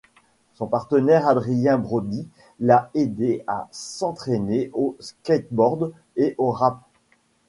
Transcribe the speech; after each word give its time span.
Son 0.55 0.65
partenaire 0.65 1.27
Adrien 1.27 1.77
Brody 1.77 2.27
l’a 2.59 2.89
aidée 2.95 3.43
à 3.45 3.67
s’entraîner 3.71 4.71
au 4.73 4.95
skateboard 4.99 5.93
et 6.15 6.33
au 6.39 6.49
rap. 6.49 6.81